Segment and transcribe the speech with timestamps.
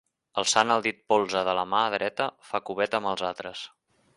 [0.43, 3.63] Alçant el dit polze de la mà dreta, fa coveta amb els altres.